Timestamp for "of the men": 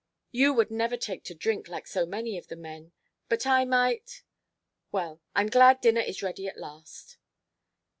2.35-2.91